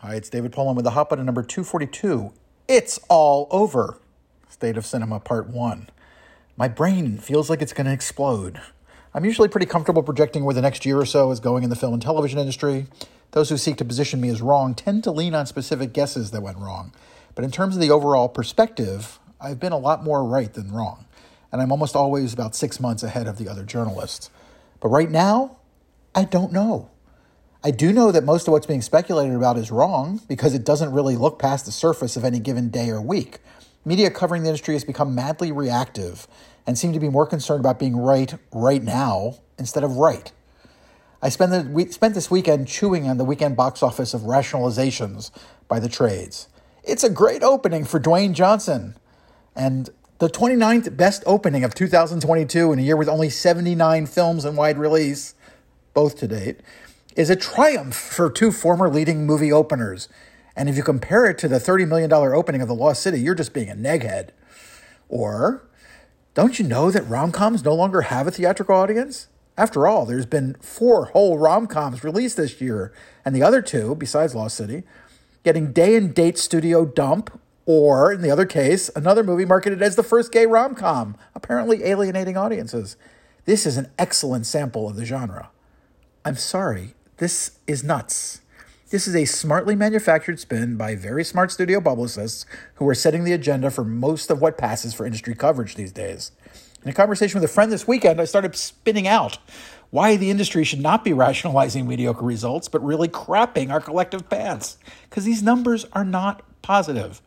[0.00, 2.30] Hi, it's David Poland with the hot button number 242.
[2.68, 3.96] It's all over.
[4.46, 5.88] State of Cinema Part 1.
[6.54, 8.60] My brain feels like it's going to explode.
[9.14, 11.76] I'm usually pretty comfortable projecting where the next year or so is going in the
[11.76, 12.88] film and television industry.
[13.30, 16.42] Those who seek to position me as wrong tend to lean on specific guesses that
[16.42, 16.92] went wrong.
[17.34, 21.06] But in terms of the overall perspective, I've been a lot more right than wrong.
[21.50, 24.28] And I'm almost always about six months ahead of the other journalists.
[24.78, 25.56] But right now,
[26.14, 26.90] I don't know.
[27.66, 30.92] I do know that most of what's being speculated about is wrong because it doesn't
[30.92, 33.40] really look past the surface of any given day or week.
[33.84, 36.28] Media covering the industry has become madly reactive
[36.64, 40.30] and seem to be more concerned about being right right now instead of right.
[41.20, 45.32] I spent, the, we spent this weekend chewing on the weekend box office of rationalizations
[45.66, 46.46] by the trades.
[46.84, 48.94] It's a great opening for Dwayne Johnson.
[49.56, 54.54] And the 29th best opening of 2022 in a year with only 79 films in
[54.54, 55.34] wide release,
[55.94, 56.60] both to date,
[57.16, 60.08] is a triumph for two former leading movie openers.
[60.54, 63.34] And if you compare it to the $30 million opening of The Lost City, you're
[63.34, 64.30] just being a neghead.
[65.08, 65.66] Or,
[66.34, 69.28] don't you know that rom coms no longer have a theatrical audience?
[69.56, 72.92] After all, there's been four whole rom coms released this year,
[73.24, 74.82] and the other two, besides Lost City,
[75.42, 79.96] getting day and date studio dump, or in the other case, another movie marketed as
[79.96, 82.96] the first gay rom com, apparently alienating audiences.
[83.46, 85.50] This is an excellent sample of the genre.
[86.24, 88.40] I'm sorry, this is nuts.
[88.90, 93.32] This is a smartly manufactured spin by very smart studio publicists who are setting the
[93.32, 96.32] agenda for most of what passes for industry coverage these days.
[96.84, 99.38] In a conversation with a friend this weekend, I started spinning out
[99.90, 104.78] why the industry should not be rationalizing mediocre results, but really crapping our collective pants,
[105.08, 107.22] because these numbers are not positive.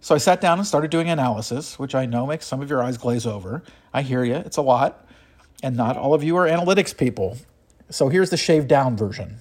[0.00, 2.82] So I sat down and started doing analysis, which I know makes some of your
[2.82, 3.62] eyes glaze over.
[3.92, 5.06] I hear you, it's a lot,
[5.62, 7.36] and not all of you are analytics people.
[7.90, 9.38] So here's the shaved down version.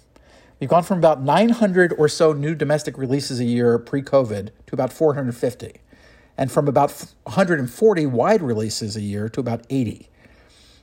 [0.60, 4.74] We've gone from about 900 or so new domestic releases a year pre COVID to
[4.74, 5.76] about 450,
[6.36, 6.92] and from about
[7.24, 10.10] 140 wide releases a year to about 80.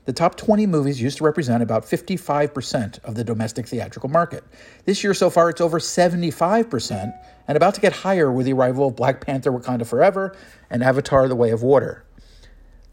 [0.04, 4.44] The top 20 movies used to represent about 55% of the domestic theatrical market.
[4.84, 7.12] This year so far, it's over 75%
[7.48, 10.36] and about to get higher with the arrival of Black Panther Wakanda Forever
[10.70, 12.05] and Avatar The Way of Water.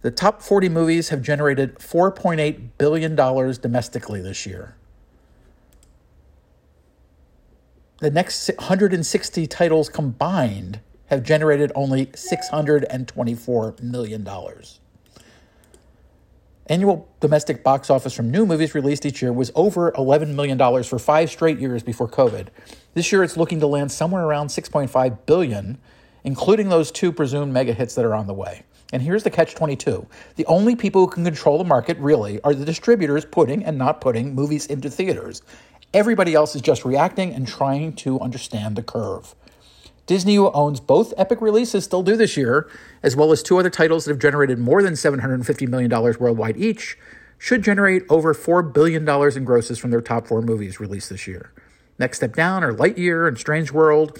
[0.03, 4.75] The top 40 movies have generated $4.8 billion domestically this year.
[7.99, 14.27] The next 160 titles combined have generated only $624 million.
[16.67, 20.99] Annual domestic box office from new movies released each year was over $11 million for
[20.99, 22.47] five straight years before COVID.
[22.93, 25.77] This year it's looking to land somewhere around 6.5 billion,
[26.25, 28.63] including those two presumed mega hits that are on the way.
[28.93, 32.53] And here's the catch 22 the only people who can control the market really are
[32.53, 35.41] the distributors putting and not putting movies into theaters.
[35.93, 39.35] Everybody else is just reacting and trying to understand the curve.
[40.05, 42.69] Disney, who owns both epic releases, still do this year,
[43.01, 46.97] as well as two other titles that have generated more than $750 million worldwide each,
[47.37, 51.51] should generate over $4 billion in grosses from their top four movies released this year.
[51.97, 54.19] Next step down are Lightyear and Strange World.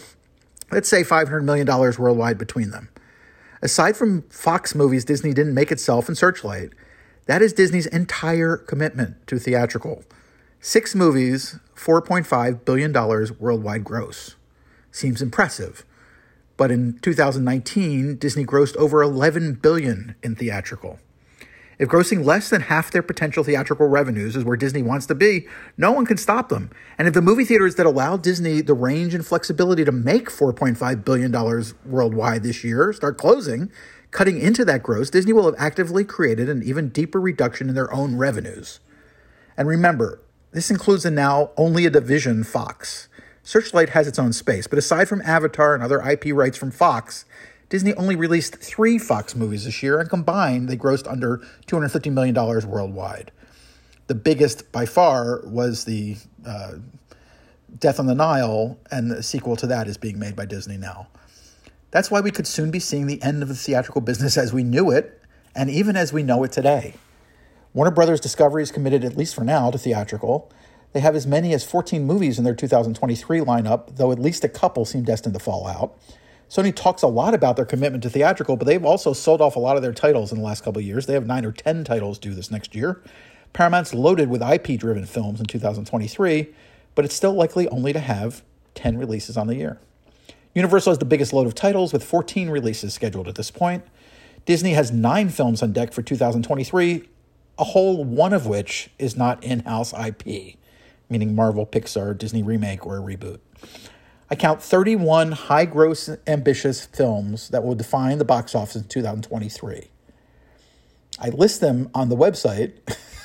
[0.72, 2.90] Let's say $500 million worldwide between them.
[3.64, 6.72] Aside from Fox movies Disney didn't make itself in Searchlight,
[7.28, 10.04] that is Disney's entire commitment to theatrical.
[10.60, 12.92] Six movies, $4.5 billion
[13.40, 14.36] worldwide gross.
[14.92, 15.86] Seems impressive.
[16.58, 21.00] But in 2019, Disney grossed over 11 billion in theatrical.
[21.80, 25.48] If grossing less than half their potential theatrical revenues is where Disney wants to be,
[25.78, 26.70] no one can stop them.
[26.98, 31.04] And if the movie theaters that allow Disney the range and flexibility to make $4.5
[31.04, 31.32] billion
[31.86, 33.72] worldwide this year start closing,
[34.12, 37.92] cutting into that gross, Disney will have actively created an even deeper reduction in their
[37.94, 38.80] own revenues.
[39.58, 43.10] And remember, this includes the now only a division Fox.
[43.42, 47.26] Searchlight has its own space, but aside from Avatar and other IP rights from Fox,
[47.74, 52.36] Disney only released three Fox movies this year, and combined, they grossed under $250 million
[52.36, 53.32] worldwide.
[54.06, 56.74] The biggest by far was the uh,
[57.80, 61.08] Death on the Nile, and the sequel to that is being made by Disney now.
[61.90, 64.62] That's why we could soon be seeing the end of the theatrical business as we
[64.62, 65.20] knew it,
[65.56, 66.94] and even as we know it today.
[67.74, 70.52] Warner Brothers Discovery is committed, at least for now, to theatrical.
[70.92, 74.48] They have as many as 14 movies in their 2023 lineup, though at least a
[74.48, 75.98] couple seem destined to fall out.
[76.54, 79.60] Sony talks a lot about their commitment to theatrical, but they've also sold off a
[79.60, 81.08] lot of their titles in the last couple of years.
[81.08, 83.02] They have nine or 10 titles due this next year.
[83.54, 86.54] Paramount's loaded with IP driven films in 2023,
[86.94, 88.44] but it's still likely only to have
[88.76, 89.80] 10 releases on the year.
[90.54, 93.84] Universal has the biggest load of titles with 14 releases scheduled at this point.
[94.46, 97.10] Disney has nine films on deck for 2023,
[97.58, 100.56] a whole one of which is not in house IP,
[101.10, 103.40] meaning Marvel, Pixar, Disney remake, or a reboot.
[104.34, 109.92] I count 31 high gross, ambitious films that will define the box office in 2023.
[111.20, 112.74] I list them on the website.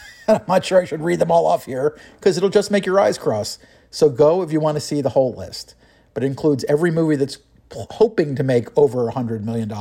[0.28, 3.00] I'm not sure I should read them all off here because it'll just make your
[3.00, 3.58] eyes cross.
[3.90, 5.74] So go if you want to see the whole list.
[6.12, 7.38] But it includes every movie that's
[7.72, 9.72] hoping to make over $100 million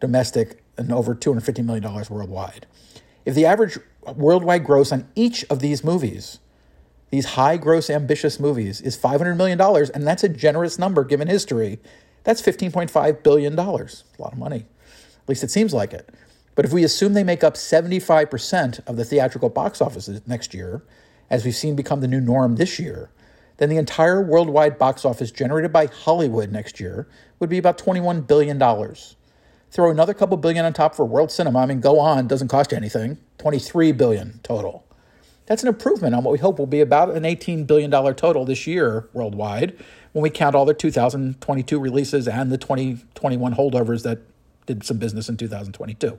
[0.00, 2.66] domestic and over $250 million worldwide.
[3.26, 3.78] If the average
[4.16, 6.38] worldwide gross on each of these movies,
[7.10, 9.60] these high gross ambitious movies, is $500 million,
[9.94, 11.78] and that's a generous number given history,
[12.24, 13.58] that's $15.5 billion.
[13.58, 14.66] A lot of money.
[15.22, 16.10] At least it seems like it.
[16.54, 20.82] But if we assume they make up 75% of the theatrical box offices next year,
[21.30, 23.10] as we've seen become the new norm this year,
[23.58, 27.08] then the entire worldwide box office generated by Hollywood next year
[27.38, 28.58] would be about $21 billion.
[29.70, 31.60] Throw another couple billion on top for world cinema.
[31.60, 33.18] I mean, go on, doesn't cost you anything.
[33.38, 34.87] 23 billion total.
[35.48, 38.66] That's an improvement on what we hope will be about an $18 billion total this
[38.66, 39.74] year worldwide
[40.12, 44.18] when we count all the 2022 releases and the 2021 holdovers that
[44.66, 46.18] did some business in 2022.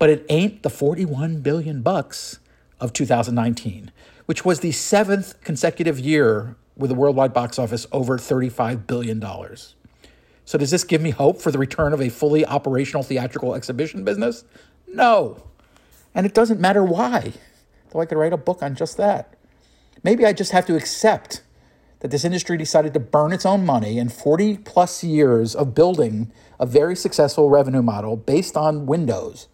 [0.00, 2.40] But it ain't the 41 billion bucks
[2.80, 3.92] of 2019,
[4.26, 9.24] which was the seventh consecutive year with a worldwide box office over $35 billion.
[10.44, 14.02] So, does this give me hope for the return of a fully operational theatrical exhibition
[14.02, 14.44] business?
[14.88, 15.44] No.
[16.12, 17.32] And it doesn't matter why,
[17.94, 19.34] though I could write a book on just that.
[20.02, 21.42] Maybe I just have to accept
[22.00, 26.30] that this industry decided to burn its own money in 40 plus years of building
[26.58, 29.48] a very successful revenue model based on Windows.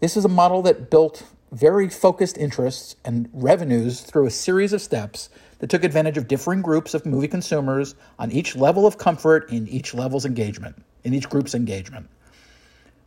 [0.00, 4.80] This is a model that built very focused interests and revenues through a series of
[4.80, 5.28] steps
[5.58, 9.68] that took advantage of differing groups of movie consumers on each level of comfort in
[9.68, 12.08] each level's engagement, in each group's engagement.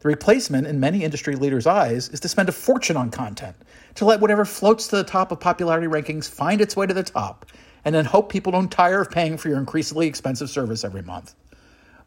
[0.06, 3.56] The replacement, in many industry leaders' eyes, is to spend a fortune on content,
[3.96, 7.02] to let whatever floats to the top of popularity rankings find its way to the
[7.02, 7.48] top,
[7.84, 11.34] and then hope people don't tire of paying for your increasingly expensive service every month.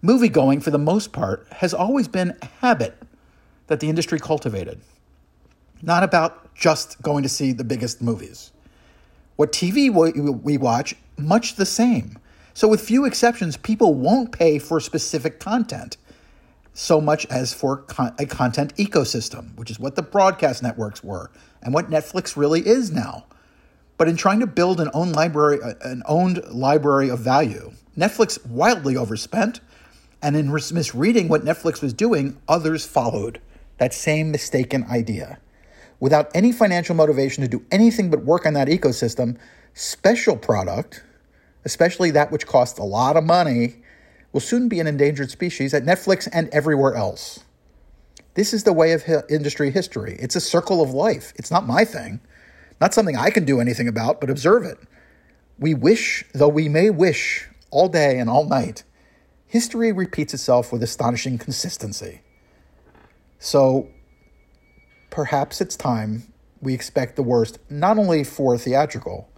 [0.01, 2.97] Movie going, for the most part, has always been a habit
[3.67, 4.81] that the industry cultivated
[5.83, 8.53] not about just going to see the biggest movies.
[9.35, 9.91] What TV
[10.45, 12.17] we watch, much the same.
[12.55, 15.97] So, with few exceptions, people won't pay for specific content
[16.79, 17.85] so much as for
[18.21, 21.29] a content ecosystem, which is what the broadcast networks were
[21.61, 23.27] and what Netflix really is now.
[23.97, 28.47] But in trying to build an own library, uh, an owned library of value, Netflix
[28.47, 29.59] wildly overspent,
[30.23, 33.41] and in misreading what Netflix was doing, others followed
[33.79, 35.41] that same mistaken idea
[35.99, 39.37] without any financial motivation to do anything but work on that ecosystem,
[39.75, 41.03] special product,
[41.65, 43.79] especially that which costs a lot of money,
[44.33, 47.45] will soon be an endangered species at Netflix and everywhere else.
[48.35, 50.17] This is the way of industry history.
[50.21, 51.33] It's a circle of life.
[51.37, 52.21] It's not my thing,
[52.81, 54.79] not something I can do anything about, but observe it.
[55.59, 58.85] We wish, though we may wish all day and all night,
[59.47, 62.21] history repeats itself with astonishing consistency.
[63.41, 63.89] So
[65.11, 69.29] perhaps it's time we expect the worst, not only for theatrical,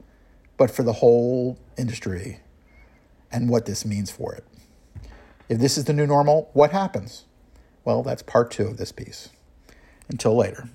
[0.56, 2.40] but for the whole industry
[3.32, 4.44] and what this means for it.
[5.50, 7.25] If this is the new normal, what happens?
[7.85, 9.31] Well, that's part two of this piece.
[10.08, 10.69] Until later.